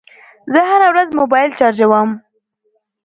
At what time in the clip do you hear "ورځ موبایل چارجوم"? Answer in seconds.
0.91-2.09